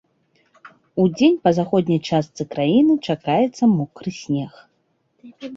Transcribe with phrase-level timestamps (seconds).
[1.03, 4.53] Удзень па заходняй частцы краіны чакаецца мокры снег.